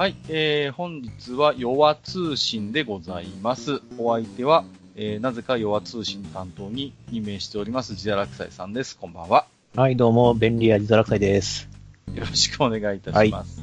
[0.00, 3.82] はい、えー、本日は弱通信でございます。
[3.98, 4.64] お相手は、
[4.96, 8.96] えー、なぜか弱通信担当に任命しております、自堕落斎さんです。
[8.96, 9.44] こんばんは。
[9.76, 11.68] はい、どうも、便利屋自堕落斎です。
[12.14, 13.62] よろしくお願いいたします。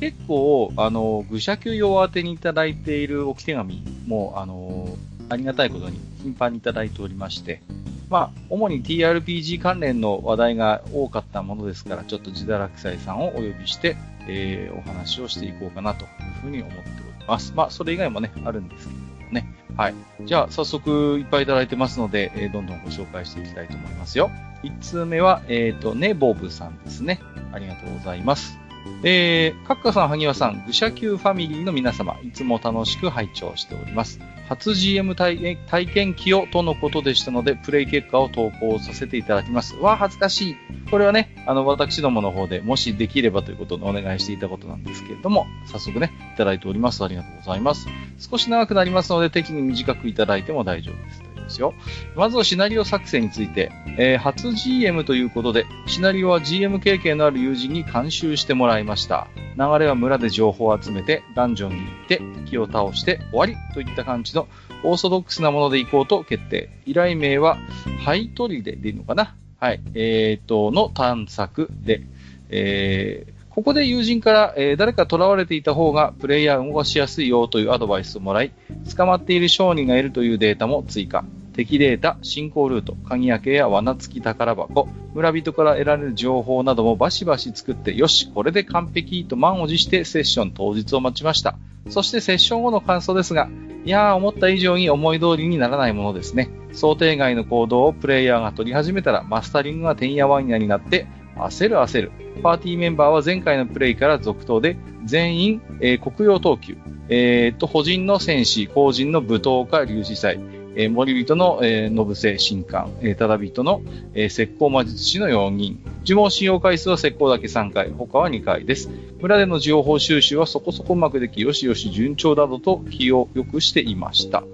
[0.00, 4.98] 結構、あの、愚者級用宛てにいただいている置き手紙も、あの、
[5.28, 7.62] ありがたいことに頻繁にいただいておりまして、
[8.10, 13.96] まあ、主に TRPG 関連の話題が多かったものですから、ちょっと自堕落斎さんをお呼びして、
[14.28, 16.10] えー、お話をしていこうかなという
[16.42, 17.52] ふうに思っております。
[17.54, 19.46] まあ、それ以外もね、あるんですけれどもね。
[19.76, 19.94] はい。
[20.24, 24.30] じゃあ、早速いっぱいいただいてますので、えー、どんどんご紹介していきたいと思いますよ。
[24.62, 27.20] 1通目は、えっ、ー、と、ネボブさんですね。
[27.52, 28.61] ありがとうございます。
[29.04, 34.20] えー、カッカさん、萩和さん、愚者級ファミリーの皆様、いつも楽しく拝聴しております。
[34.48, 39.76] 初 GM 体体験記をとのことでしたので、プレイ結果を投稿させていただきます。
[39.76, 40.56] わあ、恥ずかしい。
[40.90, 47.02] これはね、あの、私どもの方でもしできればということをお願いしていたことなんですけれども、早速ね、いただいております。
[47.02, 47.88] ありがとうございます。
[48.18, 51.31] 少し長くなりますので、適宜短くいただいても大丈夫です。
[51.42, 51.74] ですよ。
[52.16, 59.28] まずはシナリオ作成について、えー、初 GM ということで、シナリオは GM 経験のある友人に監修してもらいました。
[59.56, 64.48] 流れは村で情報を集めて、ダンジョンに行って、敵を倒して終わりといった感じの
[64.84, 66.70] オーソドックスなもので行こうと決定。
[66.86, 67.58] 依頼名は、
[68.04, 69.34] ハイトリデでいいのかな？
[69.60, 69.80] はい。
[69.94, 72.02] えー、と、の探索で、
[72.48, 78.52] えー、ここで友人から、えー、誰か囚われていた方がプレイヤー動かしやすいよというアドバイスをもらい、
[78.96, 81.22] 捕まっている商人がいるというデータも追加。
[81.52, 91.56] 敵データ、進行ルート、鍵開けや罠付き宝箱、村人から得られる情報などもバシバシ作って、よし、これで完璧と満を持してセッション当日を待ちました。
[91.90, 93.50] そしてセッション後の感想ですが、
[93.84, 96.48] いやー、思った以上に思い通りにならないものですね。
[96.72, 102.12] 想定外の行動をプレイヤーが取り始めたら、マスタリングがてんやわんやになって、焦る焦る。
[102.42, 106.76] パーティーメンバーは前回のプレイから続投で、全員、えー、国用等級。
[107.08, 110.40] えー、と、補人の戦士、後人の武闘家、粒子祭。
[110.74, 113.82] えー、森人の、えー、ノブセ神官、えー、ただ人の、
[114.14, 115.80] えー、石膏魔術師の4人。
[116.06, 118.90] 呪文使用回数は石膏だけ3回、他は2回です。
[119.20, 124.44] 村での情報収集はそこそこうまくでき、よしよし順調だとと気を良くしていました。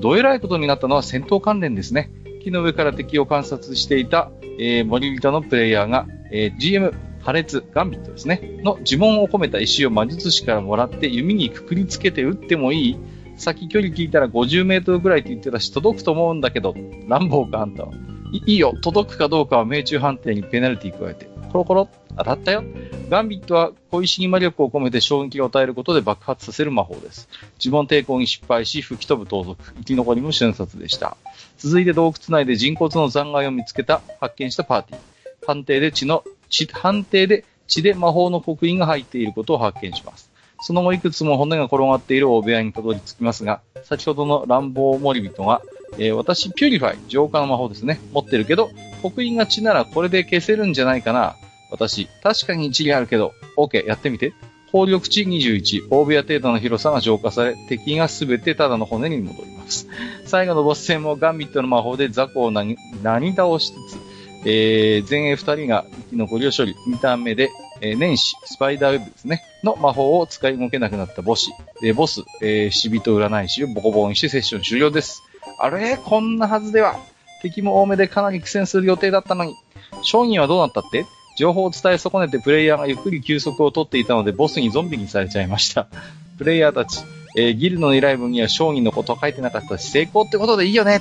[0.00, 2.10] どえらいことになったのは戦闘関連ですね。
[2.42, 8.60] 木の上から敵を観察していた、えー、森人のプレイヤーが、えー、GM、破裂、ガンビットですね。
[8.62, 12.98] の呪文を込めた石を魔術師からもらって弓にくくりつけて撃ってもいい
[13.38, 16.74] 先距離聞いたら50メートルぐらいって言ってたし、届くと思うんだけど、
[17.06, 17.92] 乱暴かあんたは。
[18.32, 21.28] いいよ、届くかどうかは命中判定にペナルティ加えて。
[21.50, 22.64] コロコロ、当たったよ。
[23.08, 27.28] ガンビットは小石に魔力を込めて衝撃を与えることで爆発させる魔法です。
[27.60, 29.62] 呪文抵抗に失敗し、吹き飛ぶ盗賊。
[29.78, 31.16] 生き残りも瞬殺でした。
[31.56, 35.17] 続いて洞窟内で人骨の残骸を見つけた、発見したパーティー。
[35.48, 40.30] 判定で血の、血、判定で血で魔法の刻印が入っていることを発見します。
[40.60, 45.62] その後いくつも骨が転がっている大部屋にたどり着きますが、先ほどの乱暴森人が、
[45.94, 48.68] えー、私、ピュリファイ、浄化の魔法ですね、持ってるけど、
[49.00, 51.36] 刻印が血ならこれで消せるんじゃないかな。
[51.70, 54.34] 私、確かに一理あるけど、OK、やってみて。
[54.70, 59.88] 効力値21、大部屋程度の広さが浄化され、敵がすべてただの骨に戻ります。
[60.26, 64.07] 最後のボス戦もガンビットの魔法で雑魚を何何倒しつつ、
[64.44, 67.50] えー、前衛二人が生き残りを処理、見た目で、
[67.80, 69.42] えー、年始、スパイダーウェブですね。
[69.62, 71.50] の魔法を使い動けなくなったボシ。
[71.80, 75.22] で、ボス、えー、死人占い師をボコボコにしてセッション終了です。
[75.58, 75.96] あれ？
[75.96, 76.96] こんなはずでは。
[77.42, 79.54] 敵も多めでかなり苦戦する予定だったのに。
[80.02, 81.04] 商人はどうなったって？
[81.36, 85.86] 情報を伝え損ねてプレイヤーがゆっくり休息を取っていたので、ボスにゾンビにされちゃいました。
[86.36, 87.04] プレイヤーたち、
[87.36, 91.00] えー、ギルの依頼文には商人のことは書いてなかったし、成功ってことでいいよね。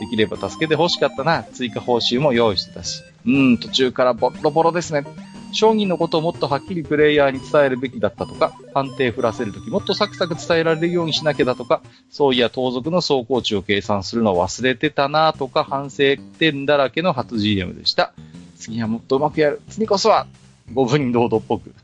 [0.00, 1.44] できれば助けて欲しかったな。
[1.44, 3.02] 追加報酬も用意してたし。
[3.26, 5.04] うん、途中からボロボロですね。
[5.52, 18.14] 商人のことをもっとはっきりプレイヤーに伝えるべきだったとか、判定振らせるときもっとサクサク伝えられるようにしなきゃだとか、そういや盗賊の装甲値を計算するのを忘れてたなとか反省点だらけの初 GM でした。
[18.56, 19.60] 次はもっとうまくやる。
[19.68, 20.26] 次こそは、
[20.72, 21.74] 五分堂々っぽく。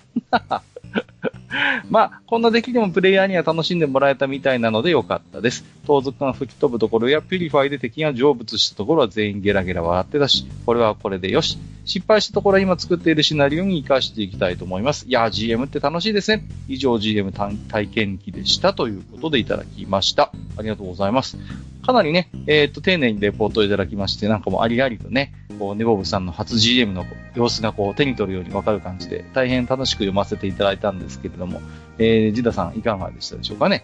[1.91, 5.65] まあ、こんな出来でもプレイヤーには楽しんでもらえたみたいなのでよかったです。
[5.87, 11.59] 盗賊が吹き飛ぶところやピュリファイで敵が成仏したところは全員ゲラゲラ笑ってたし、これはこれでよし。
[11.85, 15.07] 失敗したところは今作っているシナリオに活かしていきたいと思います。
[15.09, 16.45] いや、GM って楽しいですね。
[16.69, 20.33] 以上 GM 体験記でしたということでいただきました。
[20.57, 21.39] ありがとうございます。
[21.87, 31.63] かなりね、えっ、ー、と、丁寧にレポートをいただきまして、なんかもうありありとね、こう、ネボブさんの初 GM の様子がこう、手に取るようにわかる感じで、大変楽しく読ませていただいたんですけれども、
[31.99, 33.83] えー、ジダさんいかがでしたでしょうかね？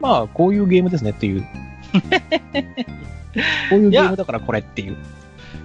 [0.00, 1.42] まあ、こういうゲームですねっていう。
[3.70, 4.96] こういうゲームだからこれっていう。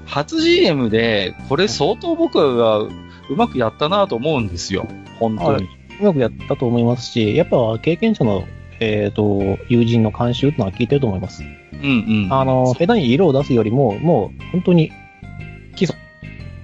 [0.05, 2.91] 初 GM で、これ相当僕はう
[3.35, 4.87] まくやったなと思うんですよ。
[5.19, 5.67] 本当に。
[5.99, 8.43] うまくやったと思いますし、やっぱ経験者の、
[8.79, 11.43] えっ、と、友人の監修ってのは効いてると思います。
[11.43, 12.33] うんうん。
[12.33, 14.91] あの、下手に色を出すよりも、もう本当に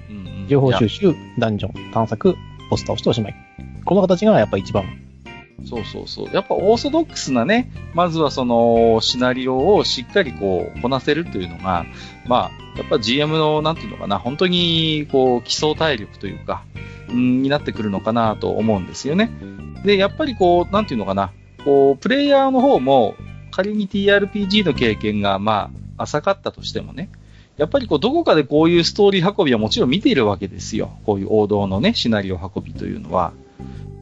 [0.10, 2.36] うんうん情報収集、ダンジョン、探索、
[2.70, 3.36] ポスターをしておしまい。
[3.86, 4.86] この形がやっぱ一番。
[5.64, 6.30] そうそうそう。
[6.34, 11.86] やっぱオーソドックスなね、まずはそのシナリオをしっかりこうこなせるというのが、
[12.26, 16.64] まあ、やっぱ GM のなんていうのかな、本当にこう基礎体力というか、
[17.10, 19.30] うん、になってくるのかなと思うんですよね。
[19.84, 21.32] で、やっぱりこう、なんていうのかな、
[21.66, 23.16] こう、プレイヤーの方も
[23.52, 27.10] 仮に TRPG の経験がまあ浅かったとしてもね、
[27.58, 30.98] やっぱりこう、どこかでこういうストーリー運びはもちろん見ているわけですよ。
[31.06, 33.34] こういう王道のね、シナリオ運びというのは。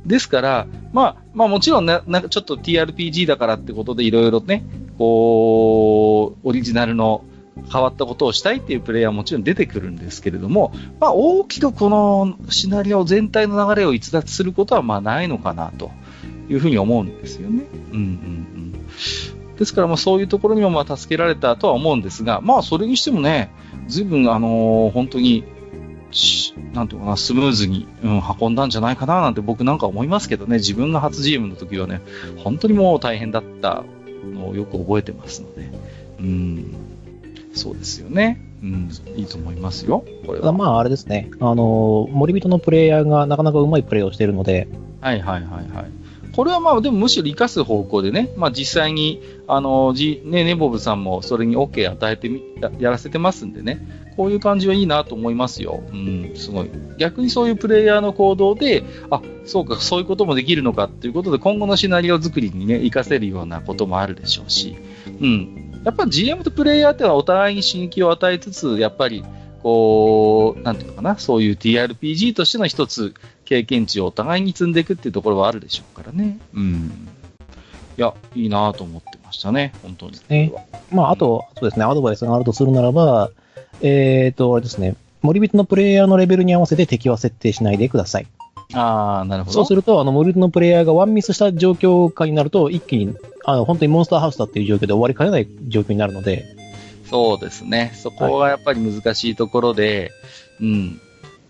[0.05, 4.63] ですから、まあ、まあもちろんね、なんかちょっと TRPG だからってことでいろいろね、
[4.97, 7.23] こう、オリジナルの
[7.71, 15.91] 変わったことをしたいっていうプレイヤーはもちろん出てくるんですけれども、まあ大きくこのシナリオ全体の流れを逸脱することはまあないのかなと
[16.49, 17.65] いうふうに思うんですよね。
[17.91, 19.55] うんうんうん。
[19.57, 23.51] ですからまあそういうところにもまあ助けられたとは思うんですが、まあそれにしてもね、
[23.87, 25.43] 随分あのー本当に、
[26.11, 32.01] しなんていうのかな、スムーズに、うん、運んだんじゃないかななんて僕なんか思いますけどね、自分が初 GM の時はね、
[32.37, 33.83] 本当にもう大変だった
[34.25, 35.69] のをよく覚えてますので、
[36.19, 36.75] うん、
[37.53, 38.41] そうですよね。
[38.61, 40.51] うん、いいと思いますよ、これは。
[40.51, 41.29] まああれですね。
[41.39, 44.67] あの、森人のプレイヤーがなかなかうまいプレイをしているので、
[45.01, 45.98] はいはいはいはい。
[46.39, 52.41] これはまあでもむしろ活かす方向でね、まあ実際に、あの、じ、ね、ネボブさんもそれに OK 与えてみ、
[52.79, 55.83] やらせてますんでね、こういう感じはいいなと思いますよ。
[55.91, 56.69] うん、すごい。
[56.97, 64.77] 逆にそういうプレイヤーの行動で、あ、そうか、そういうこともできるのかっていうことで今後のシナリオ作りにね、活かせるようなこともあるでしょうし、
[65.19, 65.81] うん。
[65.83, 69.25] やっぱ GM とプレイヤーってはお互いに刺激を与えつつ、やっぱり、
[69.61, 73.13] こう、なんていうのかな、そういう TRPG としての一つ
[73.49, 76.37] 経験値をお互いに積んでいくっていうところはあるでしょうからね。
[76.53, 77.09] うん。
[77.97, 80.19] いや、いいなと思ってましたね、本当に。
[80.29, 80.53] ね
[80.91, 83.31] まああと、そうですね、アドバイスがあるとするならば、
[83.81, 88.27] えっ、と、あれですね、森人のプレイヤーのレベルに合わせて敵は設定しないでください。
[88.75, 89.53] ああ、なるほど。
[89.53, 93.15] そうすると、あの、森人のプレイヤーがワンミスした状況下になると、一気に、
[93.45, 96.45] あの、本当にモンスターハウスだっていう状況で終わりかねない状況になるので、
[97.09, 97.91] そうですね。
[97.95, 100.11] そこがやっぱり難しいところで、
[100.61, 101.01] うん。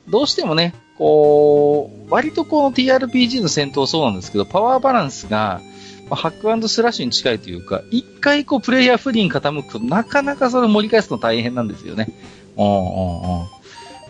[0.10, 5.62] どうしてもね、こう、割とこの TRPG の戦闘そうなんですけど、パワーバランスが、
[6.10, 12.10] まハックスラッシュに近いというか、一回こうプレイヤー不利に傾くとなかなかそれ盛り返すの大変なんですよね。
[12.58, 13.48] うんうんうん。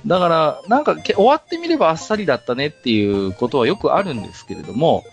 [0.07, 5.03] だから、なんか終わってみればあっさりだったねっていうことはよくあるんですけれども、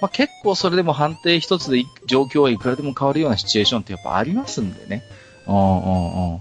[0.00, 5.02] まあ、結構それでも判定一つで状況はいくらでも変わるようなシチュエーションってやっぱありますんでね。
[5.46, 6.40] うんうんうん。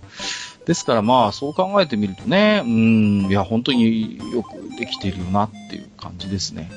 [0.66, 6.72] ですからまあ、そう考えてみるとね、うん、いや、本当によくできてるよなっていう感じですね。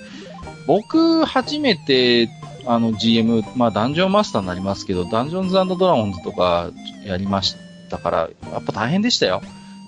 [0.66, 2.28] 僕、初めて、
[2.66, 6.70] あの、GM、まあ、ダンジョンマスターになりますけど、ダンジョンズドラゴンズとか
[7.06, 7.56] やりまし
[7.88, 9.40] たから、やっぱ大変でしたよ。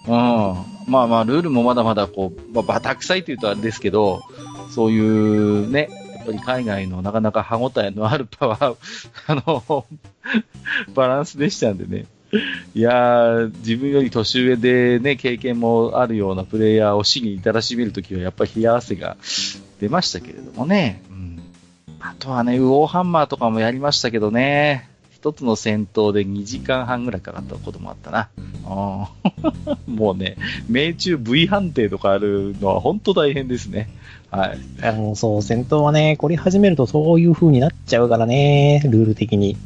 [0.06, 0.12] うん。
[0.90, 4.22] まあまあ、ルールもまだまだこう、まあ、バタ臭いって言うとあれですけど、
[4.70, 8.76] そういうね、やっぱり海外のなかなか歯応えのあるパワー、
[9.26, 9.84] あの、
[10.94, 12.06] バランスでしたんでね。
[12.74, 19.16] いやー、自分より年上でね、経験もあるようなプレイヤーを死に至らしめるときは、やっぱり冷や汗が
[19.80, 21.02] 出ましたけれどもね。
[21.10, 21.40] うん。
[22.00, 24.88] あとはね、ウオーハンマーとかもやりましたけどね。
[25.12, 28.30] 一つの戦闘で2時間半ぐらいかかったこともあったな。
[28.64, 30.36] あー もうね、
[30.68, 33.90] 命中 V 判定とかあるのは本当大変ですね。
[34.30, 34.58] はい。
[34.82, 39.56] あの、そう、戦闘はね、こり始めるとそういう風になっちゃうからね、ルール的に。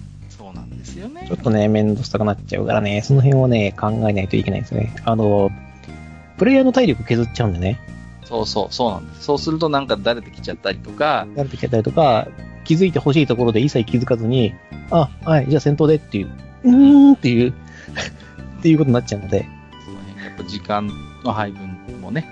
[1.26, 1.35] ちょ。
[1.35, 4.95] っとね、面倒くさくなっちゃうからね、その辺をね、考えないといけないですね。
[5.04, 5.50] あの、
[6.37, 7.81] プレイヤーの体力削っちゃうんでね、
[8.25, 9.25] そうそう、そうなんです。
[9.25, 12.26] そうするとなんかだれてきちゃったりとか、慣れてきちゃったりとか、
[12.64, 14.54] 気づいてほしいところで一切気づかずに、
[14.90, 16.31] あ、はい、じゃあ戦闘でっていう、
[16.64, 17.50] うーんっていう、
[18.59, 19.47] っていうことになっちゃうので、
[19.85, 20.90] その辺やっぱ時間
[21.23, 22.26] の配分もね。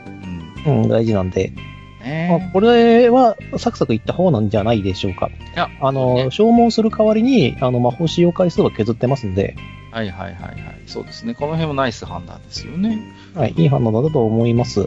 [0.67, 0.83] うん。
[0.83, 1.72] うん、大事なんで、まあ
[2.03, 5.29] ねこれはサクサクいった方なんじゃないでしょうか。
[5.29, 9.57] いや、あの、消耗する代わりに、あの、魔法使用回数は削ってますんで、
[9.93, 10.83] はいはいはいはい。
[10.87, 11.35] そうですね。
[11.35, 12.99] この辺もナイス判断ですよね。
[13.35, 14.81] はい、いい反応だと思います。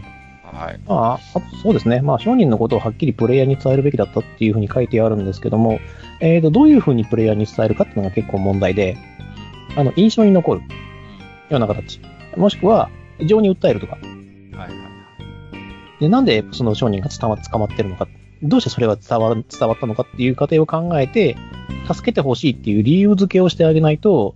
[0.56, 0.80] はい。
[0.88, 1.20] まあ、
[1.62, 2.02] そうですね。
[2.02, 5.80] まあ、商人のことをはっきりプレイヤーに伝えるべきだったっていうふうに書いてあるんですけども、
[6.22, 8.98] えーと、どういうふうにプレイヤーに伝えるかっていうのが結構問題で、
[9.76, 10.62] あの、印象に残る
[11.50, 12.00] ような形。
[12.36, 13.98] もしくは、異常に訴えるとか。
[16.00, 18.08] で、なんでその商人が捕ま捕まってるのか。
[18.44, 21.38] どうしてそれが伝わる伝わったのかっていう過程を考えて、
[21.92, 24.36] 助けてほしいっていう理由付けをしてあげないと、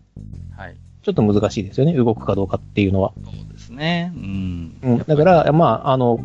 [0.56, 0.78] はい。
[1.04, 1.94] ちょっと難しいですよね。
[1.94, 3.14] 動くかどうかっていうのは。
[3.24, 4.12] そうですね。
[4.16, 4.78] うん。
[4.82, 6.20] うん、だから、まあ、あの、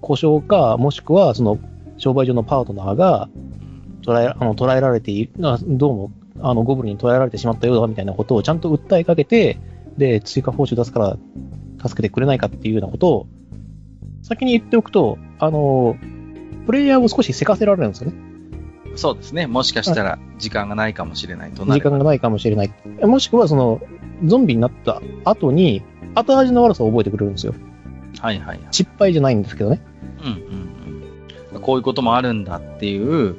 [0.00, 1.58] 故障か、もしくは、その、
[1.96, 3.28] 商売上のパートナーが
[4.02, 9.58] 捉え、あの、捉えられている、などうも、あの、ゴブリンに捉えられてしまったようだ、みたいなことをちゃんと訴えかけて、
[9.96, 11.18] で、追加報酬出すから、
[11.80, 13.26] 助けてくれないかっていうようなことを、
[14.28, 15.96] 先に言っておくと、あの、
[16.66, 18.16] プレイヤーを少しせかせられるんですよね。
[18.94, 19.46] そうですね。
[19.46, 22.72] もしかしたら時間がないかもしれないとな時間がないかもしれない。
[23.00, 23.80] もしくは、その、
[24.24, 25.82] ゾンビになった後に、
[26.14, 27.54] 後味の悪さを覚えてくれるんですよ。
[28.20, 28.60] はいはいはい。
[28.70, 29.80] 失敗じゃないんですけどね。
[30.22, 31.60] うんうんうん。
[31.62, 33.34] こういうこともあるんだっていう、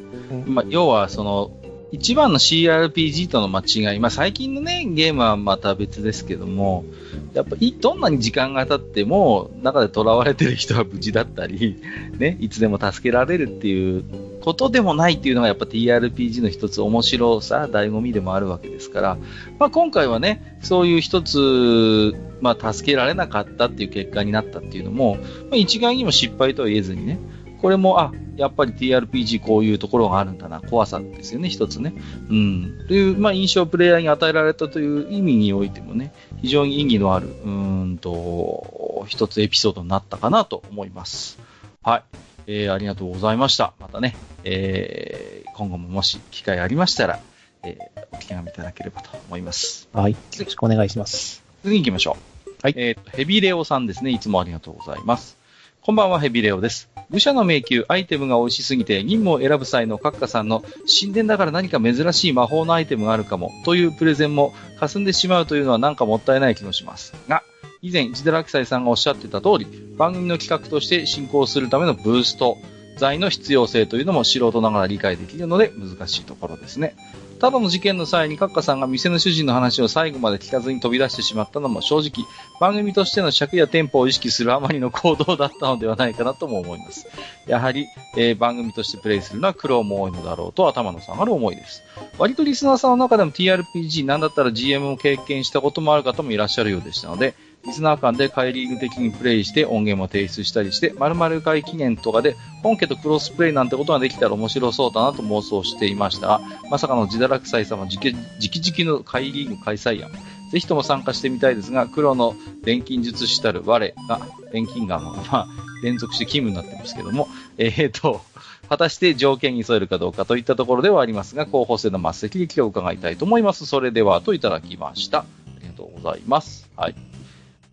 [0.47, 1.51] まあ、要はその、
[1.91, 6.85] 一番の CRPG との間違い、まあ最近のね、ゲームはまた別ですけども、
[7.33, 11.81] やっぱりどんなに時間が経っても、中で囚われてる人は無事だったり、
[12.17, 14.03] ね、いつでも助けられるっていう
[14.41, 19.17] ことでもないっていうのがやっぱ TRPG の一つ面白さ、醍醐味でもあるわけですから、
[19.57, 27.19] まあ今回はね、そういう一つ、まあ助けられなかったっていう結果になったっていうのも、まあ一概にも失敗とは言えずにね、
[27.61, 31.93] これも、あ、やっぱり TRPG こういうところがあるんだな、怖さですよね、一つね。
[32.29, 32.85] うん。
[32.87, 37.49] という、まあ、印象をプレイヤーに与えられたという意味においてもね、非常に意義のある、うー
[37.93, 41.39] んと、一つエピソードになったかなと思います。
[41.83, 42.03] はい。
[42.47, 43.73] えー、ありがとうございました。
[43.79, 47.19] またね、えー、今後ももし機会ありましたら、
[47.63, 49.89] えー、お手紙いただければと思います。
[49.93, 50.13] はい。
[50.13, 51.43] よろしくお願いします。
[51.63, 52.51] 次に行きましょう。
[52.61, 54.11] はいえーと、ヘビレオさんですね。
[54.11, 55.38] いつもありがとうございます。
[55.81, 56.89] こんばんは、ヘビレオです。
[57.09, 60.61] 愚者の迷宮、アイテムが美味しすぎて、任務を選ぶ際のカッカさんの、
[60.99, 67.13] 神殿だから何か珍しい魔法のアイテムがあるかも、というプレゼンも、霞んでしまうというのはなんかもったいない気もします。
[67.29, 67.43] が、
[67.81, 69.67] 以前、ジダラキサイさんがおっしゃってた通り、
[69.97, 72.57] 番組の企画として進行するためのブースト、
[72.97, 76.95] 材の必要性というのも素人ながら理解できるので難しいところですね。
[77.39, 82.27] ただの事件の際にカッカさんが店の主人の話を最後まで聞かずに飛び出してしまったのも正直、
[82.59, 87.07] 番組としての尺やテンポを意識するあまりの行動だったのではないかなとも思います。
[87.47, 91.83] やはり、えー番組としてプレイするのは苦労も多いのだろうと頭の下がる思いです。
[92.17, 110.11] 割とリスナーさんの中でも TRPG なんだったら GM を経験したこともある方もいらっしゃるようでしたので、リスナー間で会リーグ的にプレイして音源も提出したりして、〇〇会記念とかで本家とクロスプレイなんてことができたら面白そうだなと妄想していましたが、まさかの自堕落斎様直々の会リーグ開催案。
[110.51, 114.19] ぜひとも参加してみたいですが、黒の錬金術師たる我が、
[114.51, 115.47] 錬金ガンが、まあ、
[115.83, 118.21] 連続して勤務になってますけども、えーと、
[118.67, 123.67] 果たして条件に添えるかどうかといったところではありますが、候補生の末席力を伺いたいと思います。
[123.67, 125.19] それでは、といただきました。
[125.19, 125.25] あ
[125.61, 126.67] りがとうございます。
[126.75, 126.95] はい。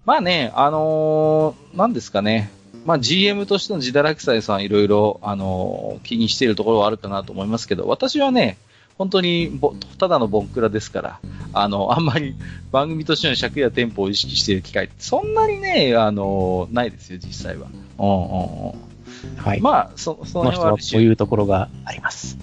[0.07, 2.49] まあね、あのー、なんですかね。
[2.85, 8.57] まあ GM としての自堕落斎さんいろいろ、あのー気にしているところはあるかなと思いますけど、私はね、
[8.99, 11.21] 本当にぼ、ただのボンクラですから、
[11.53, 12.37] あの、あんまり
[12.71, 17.67] 番組としての尺やテンポを意識している機会って、そんなにね、あのーないですよ、実際は。
[17.99, 19.43] うんうんうん。
[19.43, 19.61] はい。
[19.61, 22.39] まあ、そ、そこの辺はある種はそういうところがあります。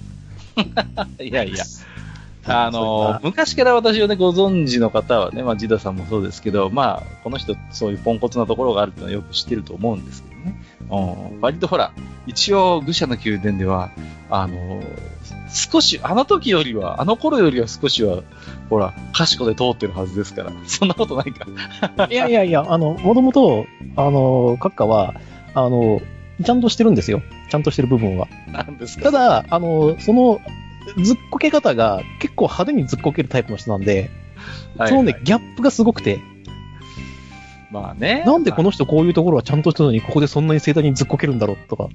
[1.21, 1.63] いやいや。
[2.45, 10.55] あのは、昔から私をね、ご存知の方はね、まあ、ジダさんもそうですけど、まあ、この人、そういうポンコツなところがあるっていうのはよく知ってると思うんですけどね。
[10.89, 11.93] うん、割とほら、
[12.27, 13.91] 一応、愚者の宮殿では、
[14.29, 14.81] あの、
[15.53, 18.23] 少し、あの時よりは、あの頃よりは少しは、
[18.69, 20.51] ほら、賢で通ってるはずですから。
[20.65, 22.07] そんなことないか。
[22.09, 25.13] いやいやいや、あの、もともと、あの、閣下は、
[25.53, 26.01] あの、
[26.43, 27.21] ちゃんとしてるんですよ。
[27.49, 28.27] ちゃんとしてる部分は。
[28.51, 29.03] なんですか。
[29.03, 30.41] ただ、あの、その、
[31.01, 34.09] ずっこけ方が結構派手にずっこけるタイプの人なんで、
[34.77, 36.19] はいそのね、ギャップがすごくて、
[37.71, 38.23] まあね。
[38.25, 41.89] なんでこの人こういうところはちゃんとしたのに、ここでそんなに盛大にずっこけるんだろうとか、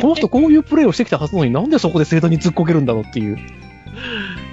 [0.00, 3.38] この人こういうプレイをしてきたはずなのになんでそこで盛大にずっこけるんだろうっていう。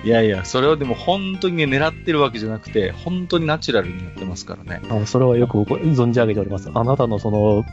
[0.04, 4.82] いやいや、それをでも本当にね、狙ってるわけじゃなくて、本当にナチュラルにやってますからね。
[4.90, 6.70] あのそれはよく存じ上げております。
[6.74, 7.66] あなたのその、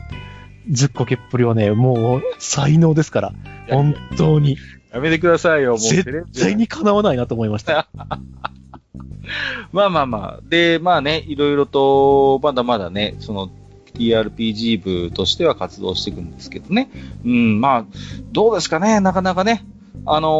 [0.69, 3.33] ずっこけっぷりはね、もう才能ですから、
[3.69, 4.57] 本当に。
[4.97, 5.79] やめてくださいよ、もう。
[5.79, 7.87] 絶対にかなわないなと思いました。
[9.71, 10.49] まあまあまあ。
[10.49, 13.51] で、まあね、いろいろと、まだまだね、その、
[13.93, 16.89] TRPG 部としては活動していくんですけどね。
[17.23, 17.85] うん、まあ、
[18.31, 19.65] どうですかね、なかなかね。
[20.07, 20.31] あのー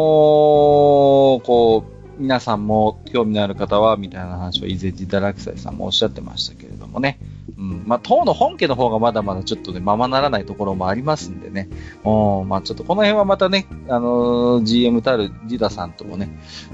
[1.43, 1.85] こ
[2.17, 7.19] う、皆さんも興味のある方は、みたいな話を以前、ジダラクサイさんもおっしゃってましたけれどもね。
[7.57, 11.69] うん、まあ、当の本家の方がまだまだちょっとね、ままならないところもありますんでね。
[12.03, 16.29] うん、まあ、ちょっとこの辺はまたね、あのー GM たるジダさんともね、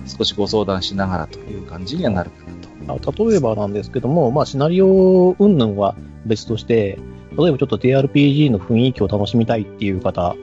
[0.05, 2.45] 少しご相談しながらという感じにはなるか
[2.85, 3.13] なと。
[3.13, 6.99] あ例えばなんですけども、まあ、シナリオ云々は別として、
[7.37, 10.35] 例えばちょっと TRPG の雰囲気を楽しみたいっていう方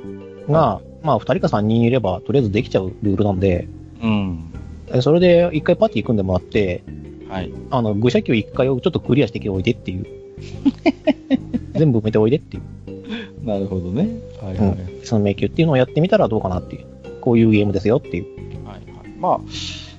[0.49, 3.69] が、まあ、二人か三人いれば、とりあえずできちゃうルールなんで、
[4.03, 4.53] うん。
[4.93, 6.83] えそれで一回パーティー組んでもらって、
[7.29, 7.53] はい。
[7.71, 10.20] あの、愚者級一回をちょっとクリアしておいでっていう。
[11.75, 13.47] 全部埋めておいでっていう。
[13.47, 14.09] なるほどね。
[14.43, 14.69] はいはい。
[14.69, 16.85] うん、その迷宮っていうのをやってみたらどうかなっていう。
[17.21, 18.27] こういうゲームですよっていう。
[18.67, 19.09] はいはい。
[19.19, 19.41] まあ、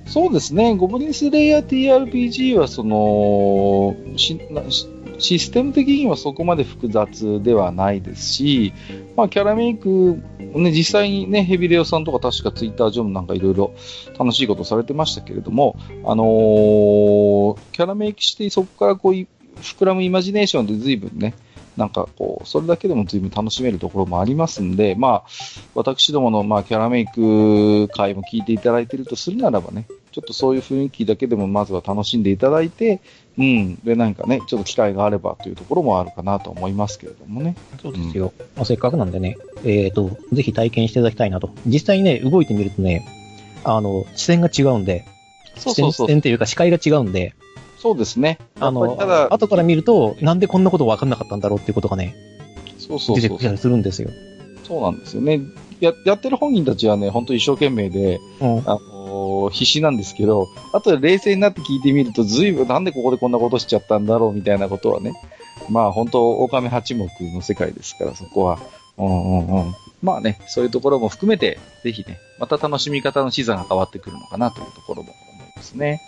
[0.06, 0.74] そうですね。
[0.76, 4.38] ゴブリンスレイヤー TRPG は、その、し
[5.18, 8.72] システム的にはそこまで複雑ではないですし、
[9.16, 13.72] まあ、キャラメイク、ね、実際にね、ヘビレオさんとか確かツイッター上もなんかいろいろ
[14.18, 19.26] 楽しいことされてましたけれども、あのー、キャラメイクしてそこからこう、
[19.62, 21.34] 膨らむイマジネーションで随分ね、
[21.76, 25.24] なんかこう、それだけでも随分楽しめるところもありますんで、まあ、
[25.74, 33.00] 私どもの、まあ、キャラメイク会も聞いていただいているとするならばね、ちょっとそういう雰囲気だけでもまずは楽しんでいただいて、
[33.38, 33.76] うん。
[33.76, 37.56] で、なんかね、ちょっと機会があればというところもあるかなと思いますけれどもね。
[37.80, 38.34] そうですよ。
[38.38, 41.50] うん、まあ、せっかくなんでね、えっ、ー、と、ぜひ体験していただきたいなと。
[41.64, 43.06] 実際にね、動いてみるとね、
[43.64, 45.06] あの、視線が違うんで、
[45.56, 47.34] そうそうそう視線っていうか視界が違うんで、
[47.82, 48.38] そうですね。
[48.60, 52.14] あの、ただ、後から見ると、なんでこんなこと分かんなかったんだろうっていうことがね、
[52.78, 54.10] そうそう出てきたりするんですよ。
[54.62, 55.40] そうなんですよね。
[55.80, 65.12] や、やってる本人たちはね、本当一生懸命で、うん、あの、必死なんですけど、後で冷静になって聞いてみると、ずいぶんなんでここでこんなことしちゃったんだろうみたいなことはね、
[65.68, 68.60] まあ本当、狼八目の世界ですから、そこは。
[68.96, 69.74] うんうんうん。
[70.02, 76.00] まあね、そういうところも含めて、ぜひね、また楽しみ方の視座が変わってくるのかなというところも思いますね。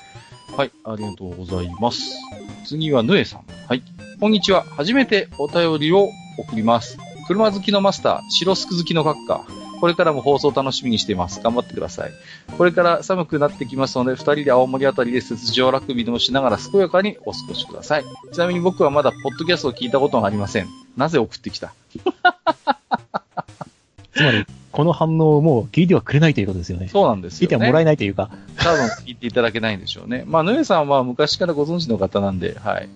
[0.53, 2.17] はい、ありがとうございます。
[2.65, 3.45] 次はぬえさん。
[3.69, 3.83] はい。
[4.21, 4.63] こんにちは。
[4.63, 6.09] 初めてお便りを
[6.39, 6.97] 送ります。
[7.27, 9.45] 車好きのマスター、白スク好きの閣下。
[9.81, 11.41] これからも放送楽しみにしています。
[11.43, 12.13] 頑張ってください。
[12.57, 18.05] これから寒くなってきますので、二人で青森あたりで雪上ラグビーでもしながら健やかにお過ごしください。
[18.33, 20.69] ちなみに僕はまだポッドキャストを聞いたことがありません。
[20.97, 21.75] なぜ送ってきた？
[24.15, 26.89] つまり、この反応をもう聞いてはくれないということですよね。
[26.89, 27.43] そうなんですよ、ね。
[27.43, 28.31] 聞いてはもらえないというか。
[28.57, 30.25] 多分聞いていただけないんでしょうね。
[30.27, 32.89] まあ、ぬえさんは昔からご存知の方なんで、はい。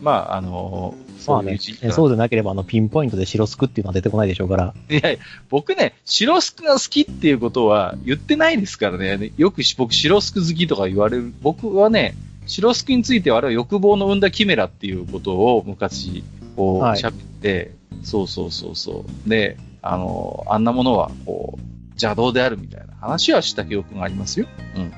[0.00, 1.58] まあ、あのそうね、
[1.90, 4.74] そうでなければ、あの、ピンポイントで白スクっていうのは出てこないでしょうから。
[4.88, 5.00] いや
[5.48, 9.32] 僕ね、白スクが好きっていうことは言ってないですからね。
[9.36, 11.32] よく僕、白スク好きとか言われる。
[11.42, 12.14] 僕はね、
[12.46, 16.22] 白スクについてはあれは欲望の生んだキメラっていうことを昔、
[16.54, 17.72] こう、喋、はい、って、
[18.04, 19.28] そうそうそうそう。
[19.28, 24.46] で、あの、あんなものは、こう、邪道であるみたいな話はした記憶がありますよ。
[24.76, 24.92] うん。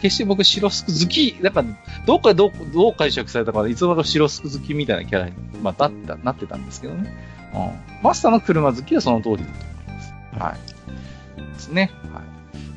[0.00, 1.64] 決して僕、白スク好き、なんか、
[2.06, 7.12] どっかどうどう解釈されたか、いつもか白スク好きみたいなキャラに、まあ、なった、なってたんですけどね。
[7.54, 8.04] うん。
[8.04, 10.14] マスターの車好きはその通りだと思います。
[10.38, 11.52] はい。
[11.52, 11.90] ですね。
[12.12, 12.22] はい。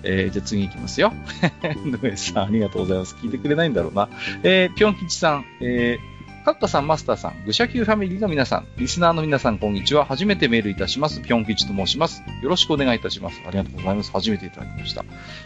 [0.05, 1.13] えー、じゃあ次行きますよ。
[1.85, 3.15] ヌエさん、ありがとうございます。
[3.21, 4.09] 聞いてくれないんだろうな。
[4.41, 6.12] えー、ぴょん吉さん、えー、
[6.43, 10.03] カッカさん、マスターさん、愚者級ファミリーの皆さん、リスナーの皆さん、こんにちは。
[10.03, 11.21] 初めてメールいたします。
[11.21, 12.21] ぴょん吉と申します。
[12.41, 13.41] よろしくお願いいたします。
[13.47, 14.11] ありがとうございます。
[14.11, 15.05] 初めていただきました。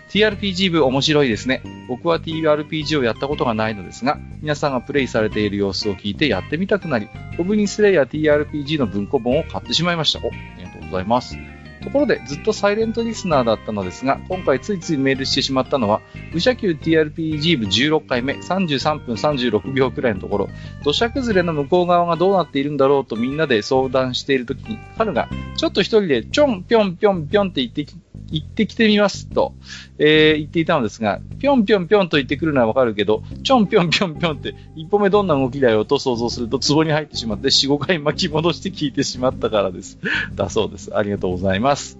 [0.09, 1.61] TRPG 部面白いですね。
[1.87, 7.07] 僕は TRPG をやったことがないのですが、皆さんがプレイされている様子を聞いてやってみたくなり、
[7.37, 10.19] ゴブリンスレイヤー TRPG の文庫本を買ってしまいました。
[10.25, 11.37] お、ありがとうございます。
[11.83, 20.49] ところで、ずっとサイレントリスナーだったのですが、今回ついついメールしてしまったのは、武者級 TRPG 部16回目、33分36秒くらいのところ、
[20.83, 27.95] 土砂崩れの向こう側がどうなっているんだろうとみんなで相談しているときに、春が、ちょっと一人で、ちょんぴょんぴょんぴょんって言ってき
[28.31, 29.53] 行ってきてみますと、
[29.99, 39.97] えー、言っていたのですが、ぴょんぴょんぴょんと言ってくるのはわかるけど、ちょんぴょんぴょんぴょんって、一歩目どんな動きだよと想像すると、壺に入ってしまって、4、5回巻き戻して聞いてしまったからです。
[40.35, 40.95] だそうです。
[40.95, 41.99] ありがとうございます。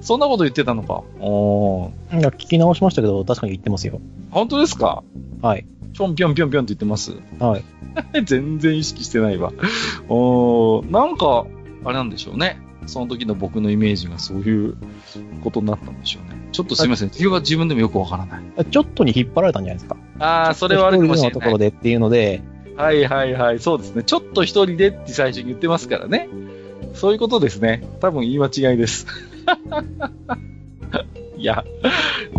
[0.00, 1.02] そんなこと言ってたのか。
[1.20, 4.00] おいや、聞き直しましたけど、確かに言ってますよ。
[4.30, 5.02] 本当ですか？
[5.42, 5.66] はい。
[5.92, 7.12] ぴょんぴょんぴょんぴょんって言ってます？
[7.38, 7.64] はい。
[8.24, 9.52] 全然意識してないわ。
[10.08, 11.46] おなんか、
[11.84, 12.58] あれなんでしょうね。
[12.88, 14.76] その時の僕のイメージがそういう
[15.42, 16.38] ことになったんでしょうね。
[16.52, 17.10] ちょっとすみません。
[17.10, 18.66] 理由は自分でもよくわからない。
[18.66, 19.96] ちょっとに引っ張られたんじゃないですか。
[20.18, 21.32] ああ、それはあるかもしれない。
[21.32, 22.42] ところでっていうので。
[22.76, 23.58] はいはいはい。
[23.60, 24.02] そうですね。
[24.02, 26.28] ちょっと一人でって最初に言ってますからね。
[26.94, 27.86] そういうことですね。
[28.00, 29.06] 多分言い間違いです。
[31.38, 31.64] いや、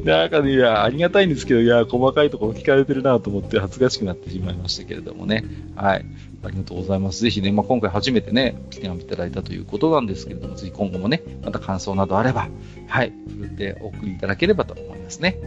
[0.03, 5.45] なんかね、いや、ありがたいんですけど、いや、細かいところ聞かれてるなと思って恥ずかしくなってしまいましたけれどもね。
[5.75, 6.05] はい。
[6.43, 7.21] ありがとうございます。
[7.21, 12.49] ぜひね、まあ、今回初めてね、来ていただいたということなんですけれども、ぜひ今後もね、また感想などあれば、
[12.87, 15.39] はい、振ってお送りいただければと思いますね。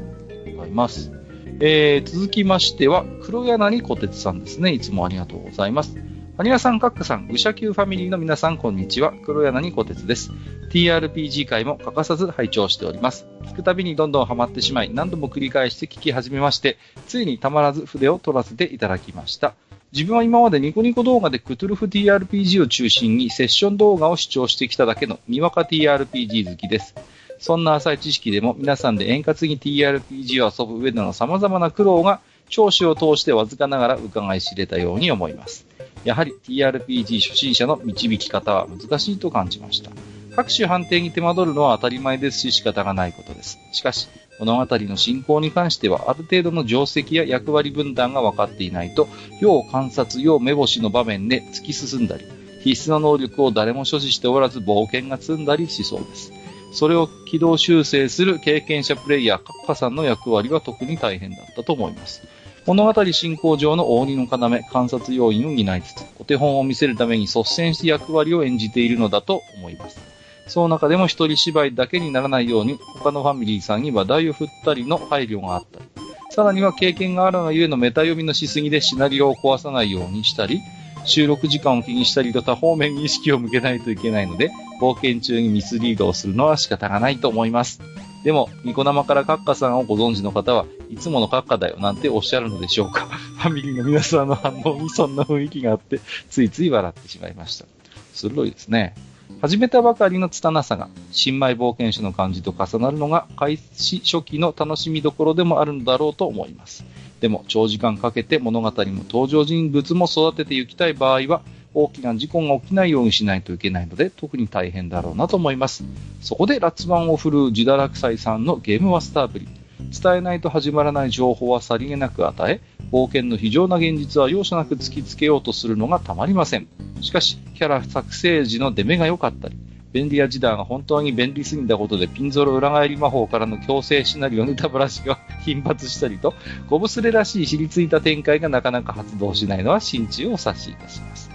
[0.57, 1.12] ございます。
[1.61, 4.73] えー、続きましては、黒柳小鉄さんですね。
[4.73, 5.97] いつもありがとうございます。
[6.38, 9.12] アニラさん、カックさん、愚者級ファミリーの皆さん、こんにちは。
[9.12, 10.33] 黒柳小鉄です。
[10.71, 13.27] TRPG 会も欠かさず拝聴しております。
[13.42, 19.53] 聞くたびにどんどんハマってしまい、何度も繰り返して聞き始めまして、ついにたまらず筆を取らせていただきました。
[19.92, 26.95] 自分は今までニコニコ動画でクトゥルフ TRPG を中心にセッション動画を視聴してきただけのにわか TRPG 好きです。
[27.40, 35.66] そんな浅い知識でも皆さんで円滑に TRPG を遊ぶ上での様々な苦労が聴取を通してわずかながら伺い知れたように思います。
[36.05, 39.91] やはり TRPG 初心者の導き方は難しいと感じました。
[40.35, 43.59] 各種判定に手間取るのは当たり前ですし仕方がないことです。
[43.73, 49.09] しかし、物語の進行に関してはある程度の定石や役割分担が分かっていないと、
[49.41, 52.25] 要観察、要目星の場面で突き進んだり、
[52.62, 56.33] 必須の能力を誰も所持しておらず冒険が積んだりしそうです。
[56.73, 62.23] それを軌道修正する経験者プレイヤー、カッカさんの役割は特に大変だったと思います。
[62.64, 69.98] 物語進行上の大鬼の要、観察要員を担いつつ、お手本を見せるために率先して役割を演じているのだと思います。
[70.46, 75.87] その中でも一人芝居だけにならないように、他のファミリーさんに話題を振ったりの配慮があったり、
[76.31, 80.61] さらには経験があるがゆえのメタ読みのしすぎでシナリオを壊さないようにしたり、
[81.05, 87.81] 収録時間を気にしたりと多方面に意識を向けないといけないので、冒険中にミスリードをするのは仕方がないと思います。
[88.24, 93.06] でも、ニコ生からカッカさんをご存知の方はいつものカッカだよなんておっしゃるのでしょうか。
[93.38, 97.66] ファミリーの皆さんの反応にそんな雰囲気があって、ついつい笑ってしまいました。
[98.14, 98.94] 鋭いですね。
[99.40, 106.85] 始めたばかりの拙さが、新米冒険者の感じと重なるのが、開始初期の楽しみどころでもあるんだろうと思います。
[107.20, 108.72] でも、長時間かけて物語も
[109.08, 111.42] 登場人物も育てていきたい場合は、
[111.74, 115.85] 大きな事故が起きないようにしないといけないので、特に大変だろうなと思います。
[116.20, 119.48] そこで、ラッツ版を振るう自堕落斎さんのゲームマスターぶり。
[119.90, 122.61] 伝えないと始まらない情報はさりげなく与え、
[122.92, 126.68] 冒険の非常な現実は容赦なく突きつけようとするのがたまりません。
[127.00, 129.56] しかし、キャラ作成時の出目が良かったり、
[129.92, 136.35] 便利屋時代が本当に便利すぎたことでピンゾロ裏返り魔法からの強制シナリオネタブラシが 頻発したりと、
[136.68, 141.32] ゴブスレらしい知りついた展開がなかなか発動しないのは心中を察しいたします。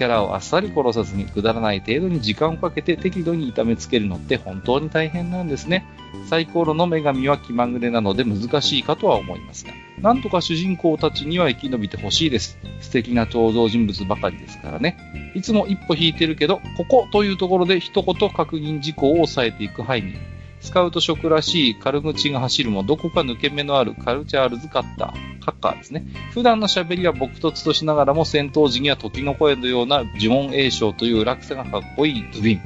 [0.00, 5.84] キャラをあっさり殺さずにくだらない程度に時間をかけて適度に痛めつけるのって本当に大変なんですね。
[6.24, 12.56] サイコロの女神は気まぐれなので難しいかとは思いますが、なんとか主人公たちには生き延びてほしいです。
[12.80, 14.96] 素敵な登場人物ばかりですからね。
[15.34, 20.14] いつも一歩引いてるけど、ここというところで一言確認事項を抑えていくハイミ。
[20.60, 26.04] スカウト色らしい軽口が走るもどこか抜け目のあるカルチャールズカッター、カッカーですね。
[26.32, 32.60] 普段の喋りは朴突としながらも戦闘時には時の声のような呪文栄唱という落差がかっこいいドゥビン。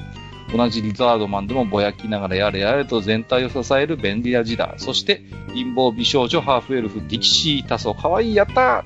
[0.54, 4.78] 同じリザードマンでもぼやきながらやれやれと全体を支える便利なジダー。
[4.78, 7.94] そして貧乏美少女ハーフエルフディキシータソ。
[7.94, 8.84] かわいいやった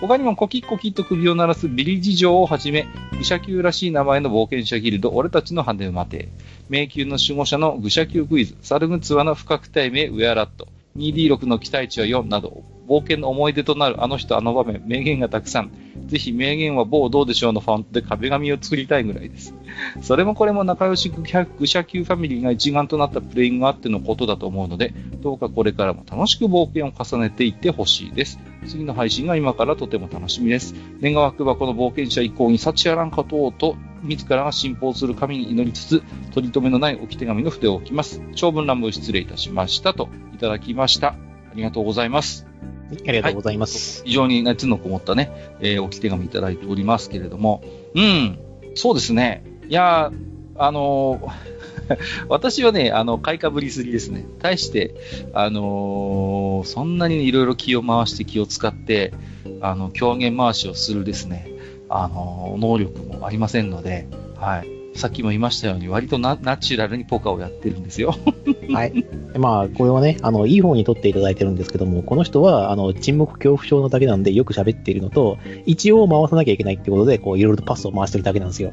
[0.00, 2.86] 他にもコキッコキッと首を鳴らすビリ事情をはじめ、
[3.18, 6.28] 愚者級らしい名前の冒険者ギルド、俺たちの羽を待て。
[6.68, 15.70] 迷宮の守護者の愚者級クイズ、サルグツワの不確定名ウェアラット、2D6 の期待値は4など、冒険の思い出となるあの人あの場面、名言がたくさん。
[16.06, 19.54] ぜひ名言は某どうでしょうのフォントで壁紙を作りたいぐらいです。
[20.00, 21.26] それもこれも仲良し愚
[21.66, 28.38] 者級ファミリーが一丸となったプレイングがあってのことだと思うので、どうかこれからも楽しく冒険を重ねていってほしいです。
[28.66, 30.74] 次の配信が今からとても楽しみです。
[31.02, 38.22] 願わくばこの冒険者以降に幸あらんかとうと、自らが信奉する神に祈りつつ、取り留めのない置き手紙の筆を置きます。
[38.34, 41.27] 長文乱文失礼いたしましたといただきました。
[41.58, 42.46] ありがとうございます。
[42.92, 44.02] ありがとうございます。
[44.02, 47.64] はい、非常に熱のこもったね、えー、置き手紙いただいておりますけれども、
[47.96, 48.38] うん、
[48.76, 49.42] そうですね。
[49.68, 50.12] いや
[50.56, 51.58] あのー
[52.28, 54.26] 私はね、あの、買いかぶりすぎですね。
[54.40, 54.94] 対して、
[55.32, 59.14] あのー、そんなにいろいろ気を回して気を使って、
[59.62, 61.50] あの、狂言回しをするですね、
[61.88, 64.77] あのー、能力もありませんので、はい。
[64.94, 68.16] さっきも言いましたように、割とナチュラルにポカをやってるんですよ。
[68.72, 69.04] はい。
[69.36, 78.72] まあ、これはね、あの、いい方に撮っていただいてるんですけども、この人は、あの、沈黙恐怖症のだけなんでよく喋っているのと、一応回さなきゃいけないってことで、こう、いろいろとパスを回してるだけなんですよ。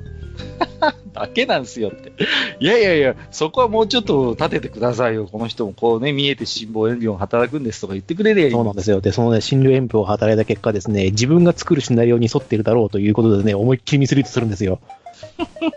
[1.13, 2.11] だけなんですよって。
[2.59, 5.27] いやいやいや、そこはもうちょっと立ててくださいよ。
[5.31, 8.51] この人もこうね、見えて辛抱遠慮を働くんですとか言ってくれりゃ。
[8.51, 8.99] そうなんですよ。
[9.01, 14.79] で、そのね、心療遠慮を働いた結果ですね、自分が作るシナリオに沿っているだろうということでね、思いっきりミスリードするんですよ。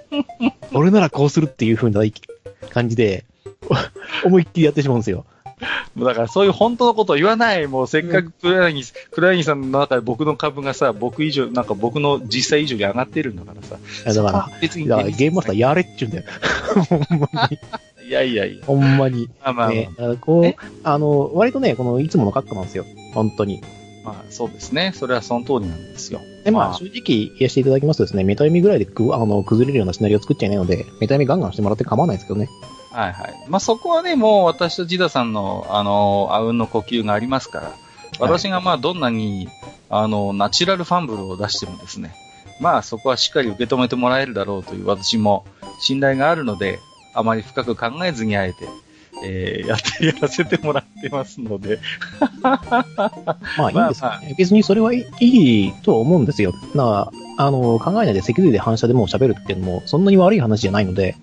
[0.72, 2.02] 俺ならこうするっていう風な
[2.70, 3.24] 感じで、
[4.24, 5.24] 思いっきりやってしまうんですよ。
[5.94, 7.66] もうだからそういう本当のことを言わない。
[7.66, 13.76] もうせっかくクライニー、クライニーさんの中で僕の株がさ、僕以上、なんか僕の実際以上に上がってるんだからさ。
[13.76, 16.24] いやだから、別にゲームマスターやれっちゅうんだよ。
[16.88, 17.58] ほんまに。
[18.08, 18.64] いやいやいや。
[18.66, 19.28] ほんまに。
[19.42, 22.84] あまあ、ね、こう、あの、割とね、このいつものカットなんですよ。
[23.14, 23.62] 本当に。
[24.04, 24.92] まあそうですね。
[24.94, 26.20] それはその通りなんですよ。
[26.44, 32.48] で、まあ、正直言わせていただきますとですね、メタ読みぐらいでくあの崩れるようなシナリオを作っちゃいないので、メタ読みガンガンしてもらって構わないですけどね。
[32.90, 33.34] はいはい。
[33.48, 37.72] まあそこはね、もう私とジダさんの、あの、あうんの呼吸がありますから、
[38.18, 39.48] 私がまあどんなに、
[39.90, 42.14] あの、ナチュラルファンブルを出してもですね、
[42.60, 45.44] まあそこはしっかり受け止めてもらえるだろうという私も
[45.80, 46.80] 信頼があるので、
[47.14, 48.68] あまり深く考えずにあえて、
[49.24, 51.78] えー、やって、やらせてもらってますので。
[52.42, 52.60] ま
[53.66, 56.52] あいいんですかね、まあ別にそれはいいと思うんですよ。
[56.74, 61.16] なあの、考えないで脊髄で反射でもう喋るっていうのも、そんなに悪い話じゃないので。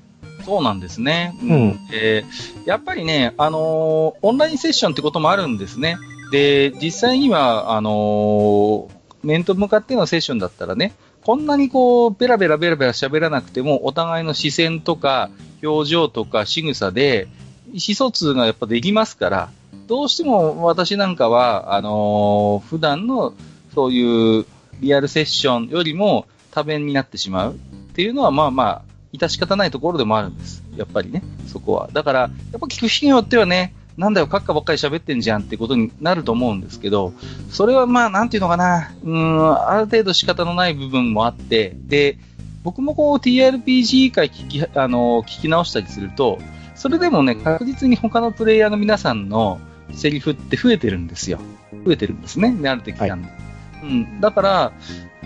[0.45, 1.35] そうなんですね。
[1.41, 1.79] うん。
[1.91, 5.97] えー、やっぱりね、あのー、オンラインセッションってこともあるんですね。
[6.31, 8.87] で、実際には、あのー、
[9.23, 10.93] 面と向かってのセッションだったらね、
[11.25, 15.31] こんなにこう、ベラベラベラベラ喋らなくても、お互いの視線とか、
[15.63, 17.27] 表情とか仕草で、
[17.75, 19.49] 意思疎通がやっぱできますから、
[19.87, 23.33] どうしても私なんかは、あのー、普段の
[23.73, 24.45] そういう
[24.79, 27.57] リアルセッションよりも多弁になってしまうっ
[27.93, 30.63] ていうのは、まあまあ、致し方ないところでもあるんです。
[30.77, 31.89] やっぱりね、そこは。
[31.91, 37.11] だから、やっぱ聞く人によってはね、なんだよ、閣下ばっかり喋ってんじゃんってことになると思うんですけど、
[37.49, 42.19] それはまあ、なんていうのかな、うん、ある程度仕方のない部分もあって、で、
[42.63, 46.39] 僕もこう TRPG 回聞き、あの、聞き直したりすると、
[46.75, 49.59] それでもね、確実に他のプレイヤーの皆さんの
[49.93, 51.39] セリフって増えてるんですよ。
[51.85, 53.27] 増えてるんですね、慣れてきたんで。
[53.27, 53.45] はい
[53.83, 54.71] うん、だから、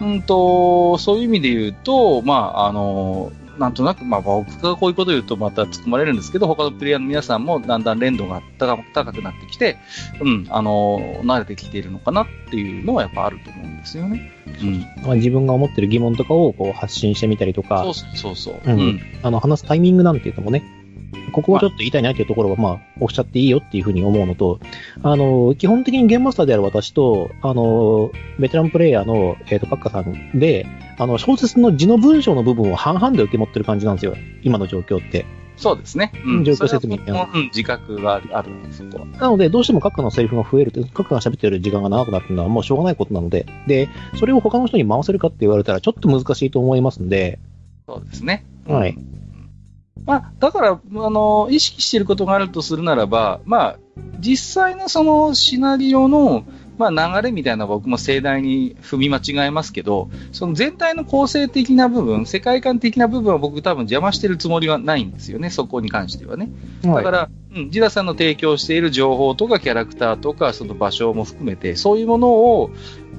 [0.02, 8.78] うんと、そういう意味で言うと、まあ、あの、なんとなく、まあ、僕がこういうことを言うとまた突っ込まれるんですけど、他のプレイヤーの皆さんもだんだん連動が高
[9.12, 9.78] くなってきて、
[10.22, 14.32] うん、あの、慣れてきているのかなっていうのはやっぱあると思うんですよね。
[14.62, 14.80] うん。
[15.04, 18.62] まあ、自分が思ってる疑問とかをこう発信してみたりとか、そうそうそう。
[18.66, 18.80] うん。
[18.80, 20.64] うん、あの、話すタイミングなんていうのもね、
[21.32, 24.60] ここをちょっと言いたいなっていうところは、まあ、おっしゃっていいよっていうふうに思うのと、
[25.04, 30.66] あの、基本的にゲームマスターである私と、あの、ベテランプレイヤーの、えっ、ー、と、カッカさんで、
[30.98, 34.16] あの、小説の字の文章の部分を半々で受け持ってる感じなんですよ。
[34.44, 35.26] 今の状況って。
[35.60, 36.14] そうですね。
[36.26, 38.82] うん、状況説明うん、自覚があるんです。
[38.82, 47.40] なので、どうしてもカッカのセリフが増えると、カッカが喋ってる時間が長くなるのはもうしょうがないことなので、で、それを他の人に回せるかって言われたらちょっと難しいと思いますんで。
[47.88, 48.46] そうですね。
[48.68, 48.98] はい。
[50.06, 53.80] まあ、だから、あの、意識していることがあるとするならば、まあ、
[54.20, 56.46] 実際のそのシナリオの、
[56.80, 66.50] まあ、流れみたいな僕も盛大に踏み間違えますけど、その全体の構成的な部分、世界観的な部分は僕多分邪魔してるつもりはないんですよね、そこに関してはね。
[66.82, 72.70] だから、はい、うん、ジダさんの提供している情報とかキャラクターとか、その場所も含めて、そういうものを、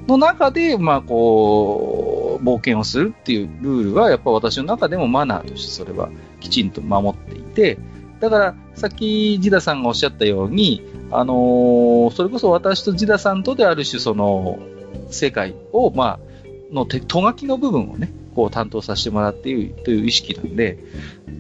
[0.09, 6.09] の中で、まあ、こう、冒険をするっていうルールは、やっぱ私の中でもマナーとしてそれは
[6.41, 7.79] きちんと守っていて、
[8.21, 14.59] だから、さっきジダさんがおっしゃったように、あのー、それこそ私とジダさんとである種、その、
[15.11, 16.21] 世界を、まあ、
[16.73, 20.79] の手、とがきの部分をね、こう担当させてもらっているという意識なんで、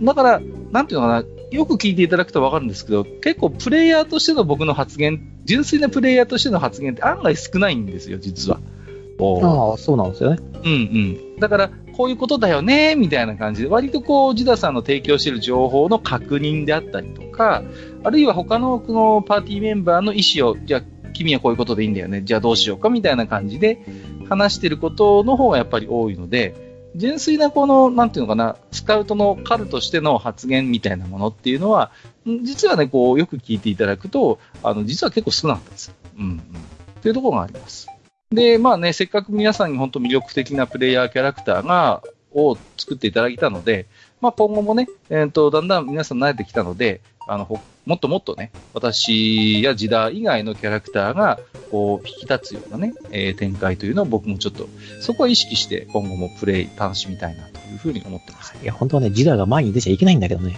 [0.02, 0.40] だから、
[0.72, 8.60] なんていうのかな、よく聞いていただくとわかるんですけど、結構プレイヤーとしての僕の発言、純粋なプレイヤーとしての発言って案外少ないんですよ、実は。
[9.20, 10.38] ああ、そうなんですよね。
[10.64, 10.76] うんう
[11.36, 11.40] ん。
[11.40, 17.62] だから、こういうことだよね、みたいな感じで、割とこう、ジダさんの提供している情報の確認であったりとか、
[18.02, 20.82] あるいは他のこのパーティーメンバーの意思を、じゃあ、
[21.12, 23.84] 君はこういうことでいいんだよね、じゃあどうしようか、みたいな感じで
[24.28, 26.54] 話していることの方がやっぱり多いので、
[26.96, 31.92] 純粋なこの、なんていうのかな、スカウトのカルとしての発言みたいなものっていうのは、
[32.42, 35.94] 実はね、こう、よく聞いていただくと、あの、実は結構少なかったです。
[36.18, 36.40] うん、うん。
[37.02, 37.86] というところがあります。
[38.32, 43.86] で、まあね、せっかく皆さんに本当魅力的なプレイヤーキャラクターが、を作っていただいたので、
[44.20, 47.60] まあ今後もね、えっ、ー、と、だんだん皆さん慣れてきたので、あの、
[47.90, 51.40] もっともっとね、私や時代以外のキャラクターが、
[51.72, 54.68] こう、引き立つようなね、えー、展開というのを僕もちょっと、
[55.00, 58.54] そこは意識して今後もプレイ楽しみたいなというふうに思ってます。
[58.62, 60.56] いや、本当はね、時代が前に出ちゃいけないんだけどね。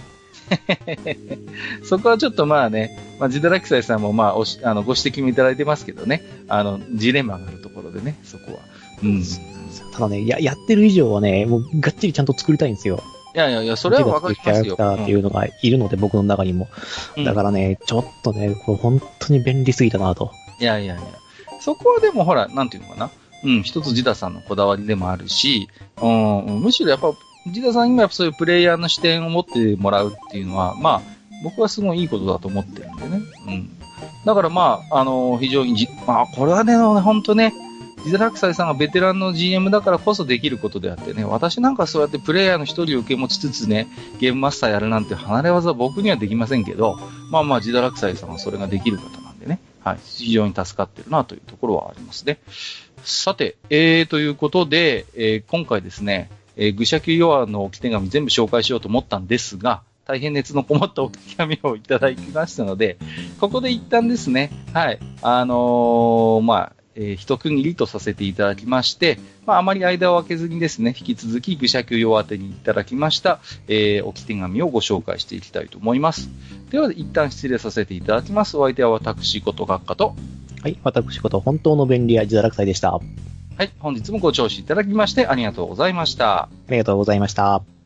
[1.83, 8.59] そこはちょっとまあね、まあ、ジダラキサイさんもまあおしあのご指摘もいただいてますけどね、あの、ジレンマがあるところでね、そこは。
[9.01, 9.23] うん。
[9.91, 13.01] ただね、や、やってる以上はね、もうがっちりちゃんと作りたいんですよ。
[13.35, 14.53] いやいやいや、それはわかりますよ。
[14.53, 16.67] キャラクターっていうのがいるので、うん、僕の中にも。
[17.25, 20.31] だからね、ちょっとね、これ本当に便利すぎたなと。
[20.59, 21.03] いやいやいや。
[21.59, 23.09] そこはでもほら、なんていうのかな。
[23.43, 25.67] うん、一つジダさんのこだわりでもあるし、
[26.01, 27.13] うん、むしろやっぱ
[27.51, 31.01] ジダさんにもやっぱそういうプレイヤーの視点を持ってもらうっていうのは、まあ、
[31.43, 33.21] 僕はすごいいいことだと思ってるんでね。
[33.47, 33.69] うん。
[34.25, 37.53] だからまあ、あのー、非常にじ、まあ、これはね、本当ね、
[38.05, 43.87] ジダラクサイさんがベテランの GM だからこそできることであってね、私なんかそうやってプレイヤーの一人を受け持ちつつね、
[44.19, 46.99] ゲームマスターやるなんて離れ技は僕にはできませんけど、
[47.31, 52.39] まあまあ、ジダラクサイさんはそれができる方なんでね、はい、非常に助かってるなというところはありますね。
[53.03, 62.97] さて、えー、ということで、えー、今回ですね、えー、愚者級ヨアの置き手紙全部紹介しようと思ったんですが、大変熱のこもった置き手紙をいただきましたので、
[63.39, 76.29] ここで一旦ですね、はい、あのー、まあ、えー、一区切りとさせていただきまして、まあ、あまり間を空けずにですね、引き続き愚者級用宛てにいただきました、えー、置き手紙をご紹介していきたいと思います。
[76.69, 78.57] では、一旦失礼させていただきます。
[78.57, 80.15] お相手は私こと学科と、
[80.61, 82.91] はい、私こと本当の便利屋自堕落斎でした。
[82.91, 83.01] は
[83.63, 86.43] い、本日もご聴取いただきましてありがとうございました。
[86.43, 87.82] ありがとうございました。